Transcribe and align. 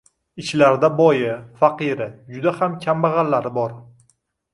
Ichlarida 0.43 0.87
boyi, 1.01 1.27
faqiri, 1.59 2.07
juda 2.37 2.53
ham 2.63 2.79
kambag'allari 2.87 3.53
bor. 3.59 3.77